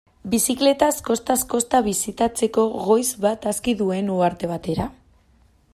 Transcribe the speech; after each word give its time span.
Bizikletaz 0.33 0.93
kostaz-kosta 1.09 1.81
bisitatzeko 1.89 2.65
goiz 2.89 3.07
bat 3.27 3.47
aski 3.53 3.79
duen 3.83 4.13
uharte 4.17 4.51
batera? 4.55 4.89